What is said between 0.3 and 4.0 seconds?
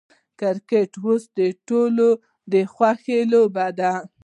کرکټ اوس د ټولو د خوښې لوبه ده.